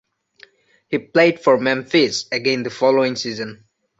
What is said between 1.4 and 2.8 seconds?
for Memphis again the